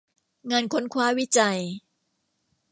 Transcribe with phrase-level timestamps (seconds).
[0.51, 1.59] งานค้นคว้าวิจัย